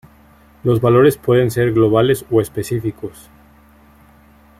Los 0.63 0.81
valores 0.81 1.15
pueden 1.19 1.51
ser 1.51 1.73
globales 1.73 2.25
o 2.31 2.41
específicos. 2.41 3.29